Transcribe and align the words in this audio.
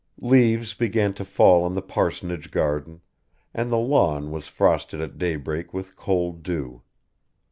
Leaves 0.23 0.73
began 0.73 1.13
to 1.13 1.23
fall 1.23 1.67
in 1.67 1.75
the 1.75 1.79
parsonage 1.83 2.49
garden, 2.49 3.01
and 3.53 3.71
the 3.71 3.77
lawn 3.77 4.31
was 4.31 4.47
frosted 4.47 4.99
at 4.99 5.19
daybreak 5.19 5.75
with 5.75 5.95
cold 5.95 6.41
dew. 6.41 6.81